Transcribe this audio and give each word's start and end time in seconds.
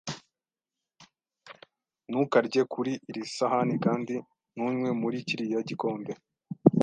Ntukarye 2.09 2.61
kuri 2.73 2.91
iri 3.09 3.23
sahani 3.35 3.75
kandi 3.85 4.13
ntunywe 4.53 4.89
muri 5.01 5.17
kiriya 5.27 5.59
gikombe. 5.69 6.11